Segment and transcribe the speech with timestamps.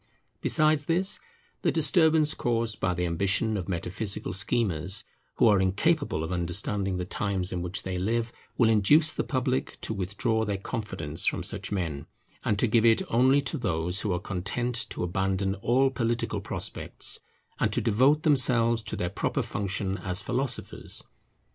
[0.41, 1.19] Besides this,
[1.61, 5.03] the disturbance caused by the ambition of metaphysical schemers,
[5.35, 9.77] who are incapable of understanding the times in which they live, will induce the public
[9.81, 12.07] to withdraw their confidence from such men,
[12.43, 17.19] and give it only to those who are content to abandon all political prospects,
[17.59, 21.03] and to devote themselves to their proper function as philosophers.